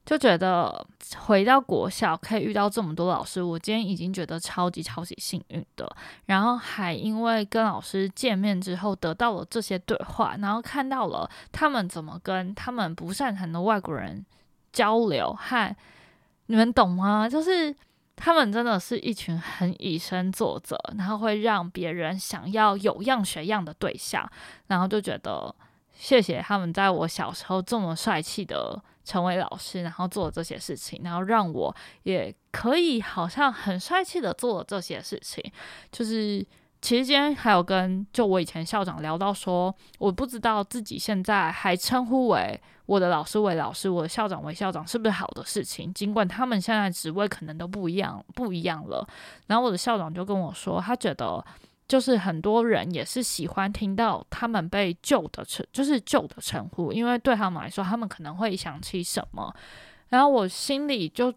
[0.06, 0.86] 就觉得
[1.18, 5.89] 回到国校可以遇到这么多老师，我今天已经觉得超级超级幸运的。
[6.26, 14.26] 然后还因为跟老师见面之后得到了这些对话，然后看到了他们怎么跟他们不擅长的外国人
[14.74, 15.74] 交流，和
[16.48, 17.30] 你们懂吗？
[17.30, 17.74] 就是
[18.18, 24.30] 他们真的是一群很以身作则，然后会让别人想要有样学样的对象，
[24.68, 25.56] 然后就觉得
[25.94, 28.84] 谢谢他们在我小时候这么帅气的。
[29.04, 35.44] 成为老师，然后做这些事情，然后让我也可以好像很帅气的做这些事情。
[35.92, 36.46] 就是
[36.82, 45.94] 其实今天还有跟就我以前校长聊到说，我不知道自己现在还称呼为我的老师为老师，我的校长为校长是不是好的事情？
[45.94, 49.08] 尽管他们现在职位可能都不一样不一样了。
[49.48, 51.46] 然后我的校长就跟我说，他觉得。
[51.88, 59.54] 就是很多人也是喜欢听到他们被旧的称，就是旧的称呼，因为对他们来说，他们可能会想起什么。
[60.10, 61.34] 然后我心里就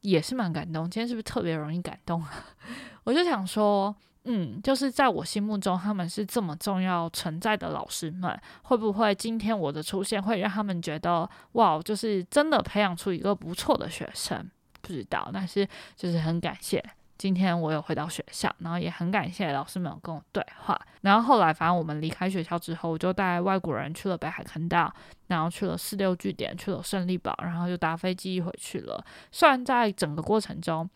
[0.00, 0.84] 也是蛮感动。
[0.88, 2.24] 今天是不是特别容易感动？
[3.04, 14.48] 我就想说，嗯，就是在我心目中，他们是这么重要存在的老师们，会不会今天我的出现会让他们觉得，哇，就是真的培养出一个不错的学生？
[14.80, 16.82] 不知道，但是就是很感谢。
[17.18, 20.78] 今天我有回到学校，然后也很感谢老师们有跟我对话。
[21.00, 24.92] 然后后来，反正我们离开学校之后，我就带外国人去了北海坑道，
[25.28, 29.02] 然后去了四六据点，去了胜利堡，然后就搭飞机回去了。
[29.32, 30.88] 虽然在整个过程中，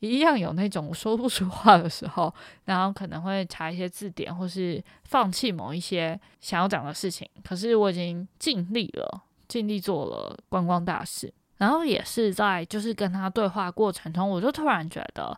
[0.00, 2.32] 一样有那种说不出话的时候，
[2.64, 11.30] 然后可能会查一些字典，或是放弃某一些想要讲的事情，可是我已经尽力了，尽力做了观光大使。
[11.58, 15.36] 然后也是在就是跟他对话过程中，我就突然觉得。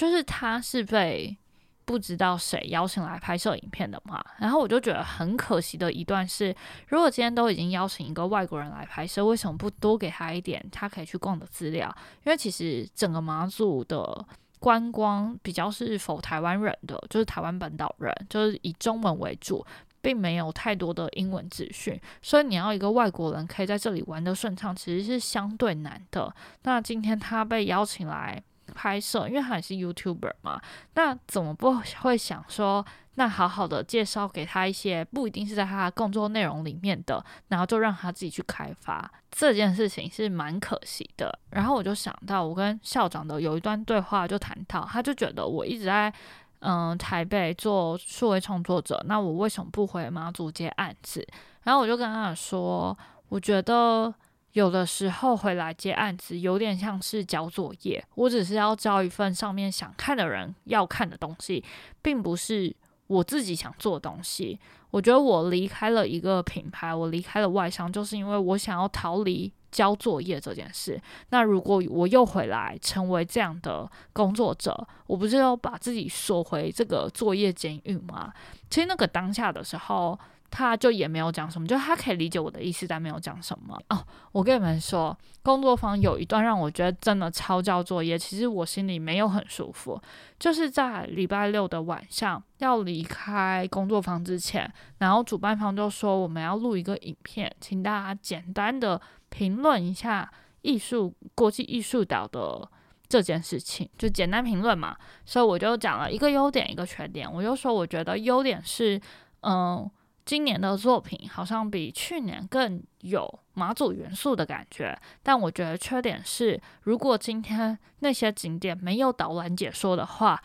[0.00, 1.36] 就是他是被
[1.84, 6.56] 不知道谁邀请来拍摄影片的嘛，然后我就觉得很可惜的一段是，
[6.88, 11.94] 如果今天都已经邀请一个外国人来拍摄，为什么不多给他一点他可以去逛的资料？
[12.24, 14.26] 因为其实整个马祖的
[14.58, 19.62] 观光比较是否台湾人的，就是台湾本岛人，就是以中文为主，
[20.00, 26.34] 并没有太多的英文资讯，所以你要一个外国人可以在这里玩的顺畅，其实是相对难的。
[26.62, 28.42] 那今天他被邀请来。
[28.70, 30.60] 拍摄，因为他也是 YouTuber 嘛，
[30.94, 41.38] 那怎么不会想说，那好好的介绍给他一些不一定是在他的工作内容里面的，然后就让他自己去开发这件事情是蛮可惜的。
[41.50, 46.12] 然后我就想到，我跟校长的有一段对话，就谈到，他就觉得我一直在
[46.60, 51.26] 嗯台北做数位创作者，那我为什么不回马祖接案子？
[51.62, 52.96] 然后我就跟他说，
[53.28, 54.14] 我觉得。
[54.52, 58.04] 有的时候回来接案子，有点像是交作业。
[58.16, 61.64] 我只是要交一份上面想看的人要看的东西，
[62.02, 62.74] 并不是
[63.06, 64.58] 我自己想做的东西。
[64.90, 71.00] 我觉得我离开了一个品牌，我离开了外商，就是因为我想要逃离交作业这件事。
[71.28, 78.32] 那如果我又回来成为这样的工作者，我不是要把自己锁回这个作业监狱吗？
[78.68, 80.18] 其实那个当下的时候。
[80.50, 84.04] 他就也没有讲什么，就他可以理解我的意思，但没有讲什么哦。
[84.32, 90.00] 我跟你们说，工作坊有一段让我觉得真的超交作业，其实我心里没有很舒服。
[90.40, 100.28] 就是在礼拜六的晚上要离开工作坊之前，然后主办方就说我们要录一个影片，请大家简单的评论一下
[100.62, 102.68] 艺术国际艺术岛的
[103.08, 104.96] 这件事情，就简单评论嘛。
[105.24, 107.32] 所以我就讲了一个优点，一个缺点。
[107.32, 109.00] 我就说我觉得优点是，
[109.42, 109.88] 嗯。
[110.30, 120.40] 今年的作品好像比去年更有马祖元素的感觉，但我觉得缺点是，如果今天那些景点没有导览解说的话，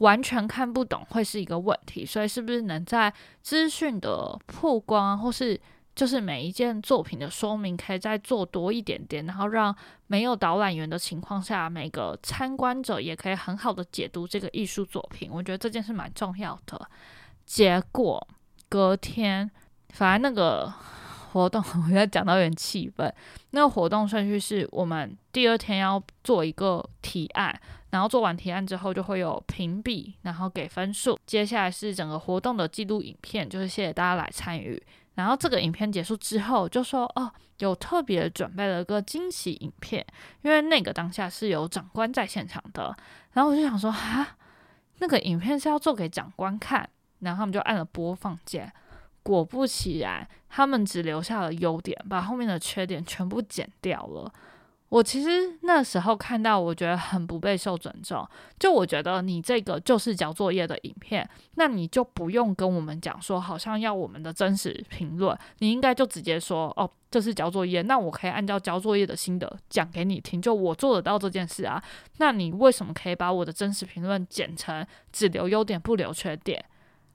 [0.00, 2.04] 完全看不懂会是一个问题。
[2.04, 5.60] 所以，是不是能在资讯的曝光，或是
[5.94, 9.72] 就是每一件作品的说明，可以再做多一点点，然后让
[10.08, 15.30] 没有导览员的情况下，每个参观者也可以很好的解读这个艺术作品？
[15.32, 16.90] 我觉得这件事蛮重要的。
[17.46, 18.26] 结果。
[18.68, 19.50] 隔天，
[19.90, 20.72] 反正那个
[21.32, 23.12] 活动，我在讲到有点气愤。
[23.50, 27.58] 那个活动顺序是我们第二天要做一个提案，
[27.90, 31.18] 然后做完提案之后就会有评比，然后给分数。
[31.26, 34.82] 接下来是整个活动的记录影片，就是谢谢大家来参与。
[35.14, 40.06] 然后这个影片结束之后，就说哦，有特别准备了个惊喜影片，
[40.42, 42.96] 因为那个当下是有长官在现场的。
[43.32, 44.36] 然后我就想说，哈，
[44.98, 46.88] 那个影片是要做给长官看。
[47.20, 48.72] 然后他们就按了播放键，
[49.22, 54.32] 果不其然，他们只留下了优点，把后面的缺点全部剪掉了。
[54.90, 58.26] 我其实那时候看到，我觉得很不被受尊重。
[58.58, 71.84] 就我觉得你这个就是交作业的影片，那你就不用跟我们讲说，好像要我们的真实评论，你应该就直接说，哦，这是交作业，那我可以按照交作业的心得讲给你听，就我做得到这件事啊。
[72.16, 76.64] 那你为什么可以把我的真实评论剪成只留优点不留缺点？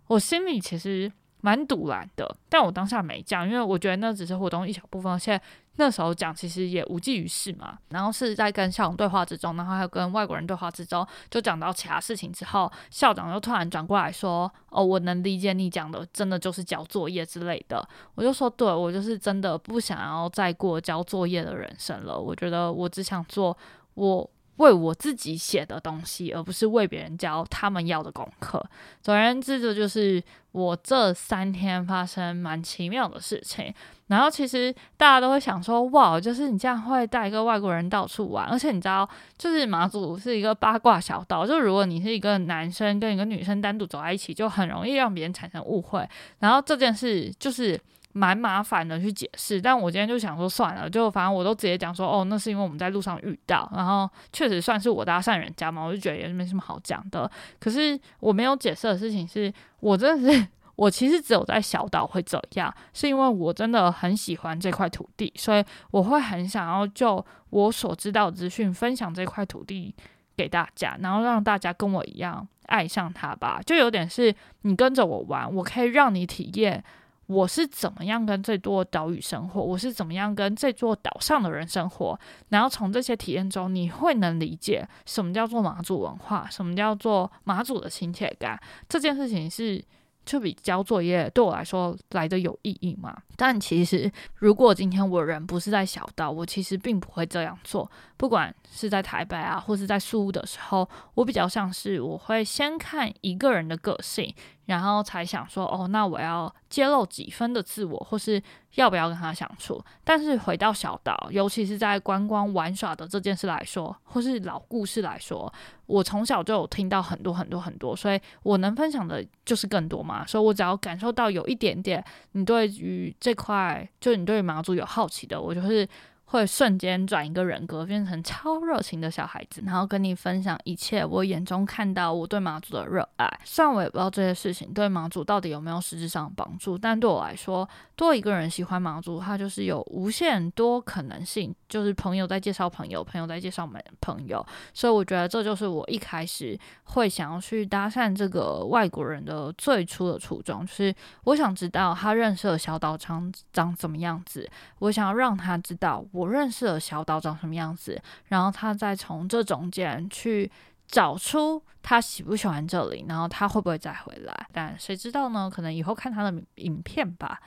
[0.07, 1.11] 我心里其实。
[1.45, 5.37] 蛮堵然的，但我当下没讲，因为我觉得那只是活动一小部分，而且
[5.75, 7.77] 那时候讲其实也无济于事嘛。
[7.89, 17.85] 然后是在跟校长对话之中，然后还有跟外国人对话之中，就讲到其他事情之后，校长又突然转过来说：“哦，我能理解你讲的，真的就是交作业之类的。”
[18.15, 22.17] 我就说：“对，我就是真的不想要再过交作业的人生了。
[22.17, 23.57] 我觉得我只想做
[23.95, 24.27] 我。”
[24.57, 28.63] 为我自己写的东西，而不是为别人教他们要的功课。
[29.01, 33.73] 总而言之，这就是我这三天发生蛮奇妙的事情。
[34.07, 46.07] 然后，其实大家都会想说：“哇，就是你这样会带一个外国人到处玩，而且你知道，就是马祖是一个八卦小道，就如果你是一个男生跟一个女生单独走在一起，就很容易让别人产生误会。
[46.39, 47.79] 然后这件事就是。”
[48.15, 57.29] 蛮麻烦的去解释，但我今天就想说算了，就反正我都直接讲说，哦，那是因为我们在路上遇到，然后确实算是我搭讪人家嘛，我就觉得也没什么好讲的。
[57.59, 69.93] 可是我没有解释的事情是，我真的是，我其实只有在小岛会这样，是因为我真的很喜欢这块土地，所以我会很想要就我所知道资讯分享这块土地
[70.37, 76.83] 给大家，然后让大家跟我一样爱上它吧，就有点是你跟着我玩，我可以让你体验。
[77.27, 79.61] 我是怎么样跟这座岛屿生活？
[79.61, 82.19] 我是怎么样跟这座岛上的人生活？
[82.49, 88.59] 然后从这些体验中，你会能理解什么叫做马祖文化，什么叫做马祖的亲切感。
[88.87, 89.83] 这件事情是。
[90.25, 93.13] 就比交作业对我来说来的有意义嘛？
[93.35, 97.91] 但其实，如果今天我人不是在小岛，我其实并不会这样做。
[98.15, 104.33] 不管是在台北啊，或是在苏屋的时候，我比较像是我会先看一个人的个性，
[104.65, 108.41] 然后才想说，哦，那我要揭露几分的自我，或是。
[108.75, 109.79] 要不要跟他相处？
[110.03, 115.53] 但是回到小岛，尤其是在观光玩耍的这件事来说，或是老故事来说，
[115.85, 120.25] 我从小就有听到很多很多很多，所以我能分享的就是更多嘛。
[120.25, 125.87] 所以我只要感受到有一点点，你对于这块，就你对于马祖有好奇的，我就是。
[126.33, 133.39] 会瞬间转一个人格，变成超热情的小孩子，然后跟你分享一切我眼中看到我对马祖的热爱。
[133.43, 141.53] 虽然我也不知道这些事情对马祖到底有没有实质上的帮助，但对我来说，多一个人喜欢马祖，他就是有无限多可能性。
[141.69, 150.93] 就是朋友在介绍朋友，朋友在介绍们朋友，所以我觉得这就是我一开始会想要去搭讪这个外国人的最初的初衷，就是
[151.25, 156.22] 我想知道他认识的小岛长长什么样子，我想要让他知道我。
[156.23, 160.49] 我认识的小岛长什么样子，然后他再从这中间去
[160.87, 164.47] 找出他喜不喜欢这里，然后他会不会再回来？
[164.53, 165.51] 但谁知道呢？
[165.53, 167.39] 可能以后看他的影片吧。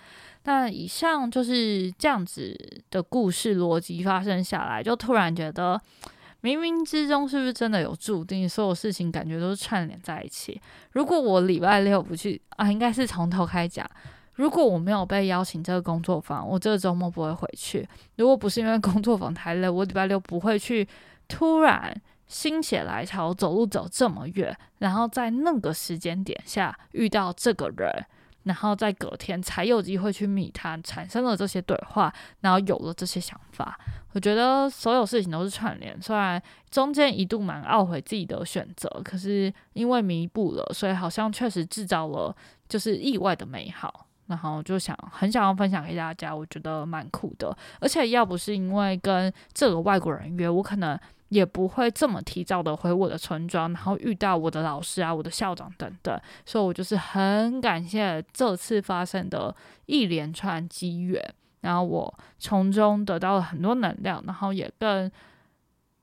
[0.44, 2.54] 那以上就是这样子
[2.90, 5.80] 的故事逻辑发生下来，就突然觉得
[6.42, 8.48] 冥冥之中是不是真的有注定？
[8.48, 10.60] 所有事情感觉都是串联在一起。
[10.92, 13.88] 如果我礼拜六不去啊，应该是从头开讲。
[14.36, 17.86] 如果我没有被邀请这个工作坊，我这个周末不会回去。
[18.16, 20.88] 如果不是因为工作坊太累， 我礼拜六不会去。
[21.28, 21.92] 突然
[22.28, 27.90] 心血来潮，走路走这么远，然后在那个时间点下遇到这个人，
[28.44, 33.76] 然后在隔天才有机会去密他，产生了这些对话，然后有了这些想法。
[34.12, 42.32] 我觉得所有事情都是串联，虽然中间一度蛮懊悔自己的选择，可是因为弥补了，所以好像确实制造了
[42.68, 44.05] 就是意外的美好。
[44.26, 47.56] 然后就想很想要分享给大家，我觉得蛮酷的。
[47.80, 50.98] 而且要不是因为跟这个外国人约，我可能
[51.28, 56.20] 也不会这么提早的回我的村庄，然后遇到我的老师啊、我的校长等等。
[56.44, 59.54] 所以我就是很感谢这次发生的
[59.86, 65.10] 一连串机缘，然后我从中得到了很多能量，然后也更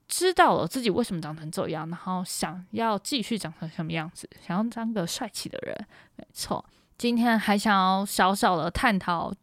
[0.07, 5.87] 知道了自己为什么长成这样，然后想要继续长成什么样子，想要当个帅气的人。
[6.17, 6.63] 没错。
[6.97, 9.33] 今天还想要小小的探讨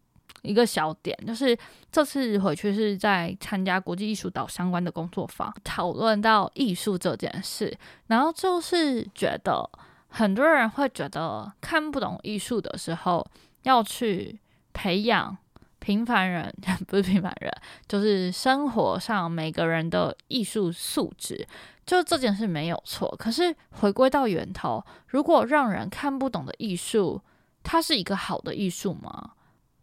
[0.43, 1.57] 一个小点，就是
[1.93, 7.77] 这次回去是在参加国际艺术岛相关的工作坊，讨论到艺术这件事，
[8.07, 9.69] 然后就是觉得
[10.09, 13.27] 很多人会觉得看不懂艺术的时候，
[13.63, 14.41] 要去
[14.73, 15.37] 培养
[15.79, 16.55] 平凡人，
[16.89, 17.53] 不是平凡人，
[17.87, 21.47] 就是生活上每个人的艺术素质。
[21.85, 27.21] 就这件事没有错，可是回归到源头，如果让人看不懂的艺术，
[27.63, 29.33] 它是一个好的艺术吗？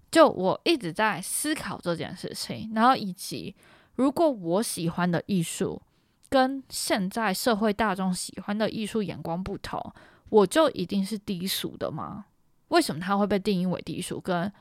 [0.10, 3.56] 就我一直在思考这件事情，然后以及
[3.96, 5.82] 如果我喜欢的艺术
[6.30, 9.94] 跟现在社会大众喜欢的艺术眼光不同，
[10.30, 12.26] 我就一定是低俗的吗？
[12.70, 14.20] 为什么它会被定义为低俗？
[14.20, 14.52] 跟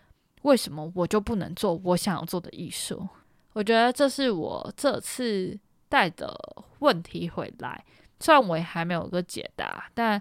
[0.43, 3.09] 为什么我就不能做我想要做的艺术？
[3.53, 5.59] 我觉得这是我这次
[5.89, 6.39] 带的
[6.81, 7.85] 问题回来，
[8.21, 10.21] 虽然我也还没有个解答，但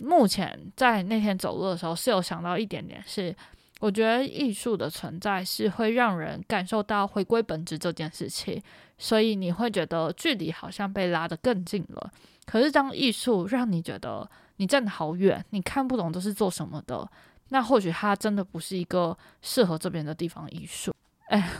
[0.00, 3.34] 目前在那天走路的时候是有想到一点点，是
[3.80, 8.62] 我觉得艺术的存在是会让人感受到回归本质这件事情，
[8.96, 12.10] 所以你会觉得距离好像被拉得更近了。
[12.46, 17.08] 可是当艺术让你觉得你站得好远，你看不懂这是做什么的。
[17.50, 20.94] 那或许它真的不是一个适合这边的地方艺术。
[21.28, 21.50] 哎，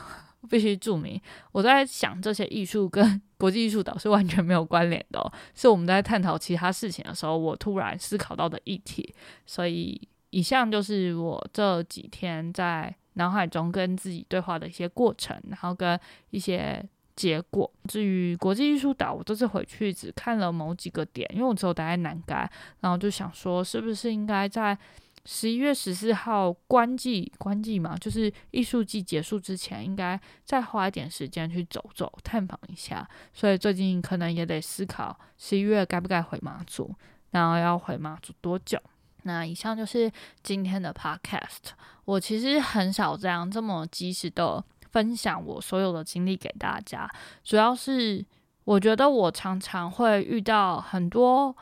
[0.49, 1.20] 必须注明，
[1.53, 9.14] 我在想这些艺术跟 国际艺术岛是完全没有关联的，是我们在探讨其他事情的时候，我突然思考到的议题。
[9.47, 15.99] 所以以上就是我这几天在脑海中跟自己对话的一些过程，然后跟
[16.30, 16.84] 一些
[17.14, 17.70] 结果。
[17.88, 24.76] 至于国际艺术岛，我这次回去只看了某几个点，因为我只有待在南干，然后就想说，是不是应该在。
[25.24, 33.08] 十一月十四号关季，关季嘛，就是艺术季结束之前，应该再花一点时间去走走、探访一下。
[33.32, 36.92] 所以最近可能也得思考十一月该不该回马祖，
[37.30, 38.76] 然后要回马祖多久。
[39.22, 40.10] 那以上就是
[40.42, 41.70] 今天的 podcast。
[42.04, 47.08] 我其实很少这样这么及时的分享我所有的经历给大家，
[47.44, 48.26] 主要是
[48.64, 51.56] 我觉得我常常会遇到很多。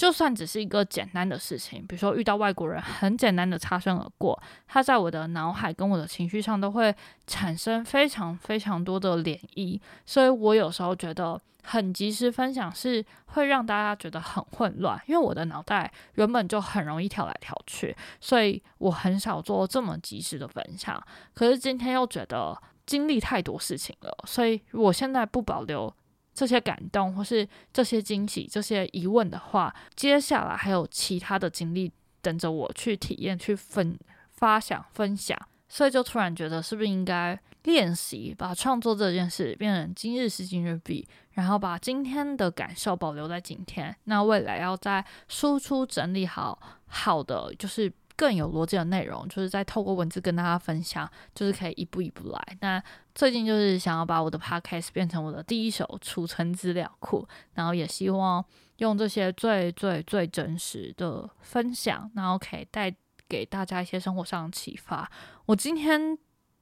[0.00, 6.94] 就算只是一个简单的事情，比如说遇到外国人，很简单的擦身而过，它在我的脑海跟我的情绪上都会
[7.26, 20.98] 产生非常非常多的涟漪，所以我有时候觉得很及时分享是会让大家觉得很混乱，因为我的脑袋原本就很容易跳来跳去，所以我很少做这么及时的分享。
[21.34, 25.94] 可是今天又觉得经历太多事情了，所以我现在不保留。
[26.40, 33.98] 这些感动或是这些惊喜、这些疑问的话，接下来还有其他的经历等着我去体验、去分
[34.30, 35.38] 发想、分享，
[35.68, 47.92] 所以就突然觉得，是不是应该练习把创作这件事变成今日事今日毕，然后把今天的感受保留在今天，那未来要再输出整理好好的，就是。
[48.20, 52.58] 更有逻辑的内容，就是在透过文字跟大家分享，就是可以一步一步来。
[52.60, 52.82] 那
[53.14, 58.44] 最近就是想要把我的 podcast 变成我的第一手储存资料库，然后也希望
[58.76, 62.94] 用这些最最最真实的分享，然后可以带
[63.26, 65.10] 给大家一些生活上的启发。
[65.46, 66.18] 我今天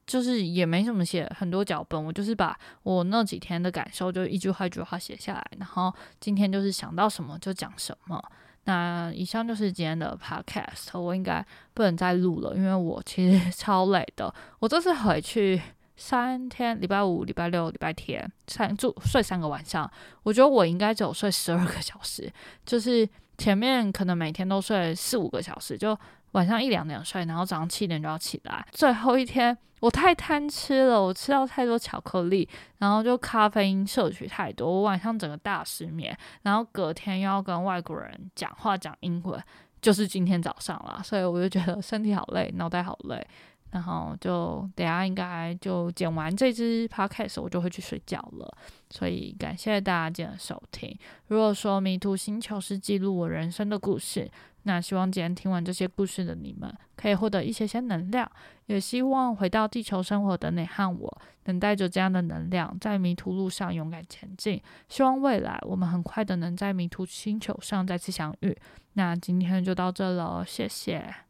[0.06, 8.22] 就是也没什么写很多脚本，我就是把我那几天的感受就一句话一句话写下来，然后今天就是想到什么就讲什么。
[8.64, 11.44] 那以上就是今天的 podcast，我应该
[11.74, 14.32] 不能再录了，因为我其实超累的。
[14.58, 15.60] 我这次回去
[15.96, 19.90] 三天，礼拜五、礼拜六、礼拜天，三住睡三个晚上，
[20.22, 22.32] 我觉得我应该只有睡十二个小时，
[22.66, 25.98] 就是前面可能每天都睡四五个小时，就。
[26.32, 28.66] 晚上一两点睡，然后早上七点就要起来。
[28.72, 32.48] 最后一天我太贪吃了，我吃到太多巧克力，
[32.78, 36.16] 然后就咖啡因摄取太多，我晚上整个大失眠。
[36.42, 39.42] 然后隔天又要跟外国人讲话讲英文，
[39.80, 43.26] 就是今天早上了，所以我就觉得身体好累，脑袋好累。
[43.70, 48.56] 然后就等下应该就剪完这支 podcast，我就会去睡觉了。
[48.90, 50.96] 所以感谢大家今天的收听。
[51.26, 54.30] 如果说迷途星球是记录我人生的故事，
[54.62, 58.30] 那希望今天听完这些故事的你们可以获得一些些能量，
[58.66, 64.60] 也希望回到地球生活的你和我能带着这样的能量，在迷途路上勇敢前进。
[64.88, 68.56] 希望未来我们很快的能在迷途星球上再次相遇。
[68.94, 71.27] 那今天就到这了，谢谢。